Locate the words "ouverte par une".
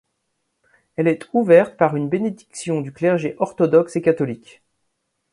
1.31-2.09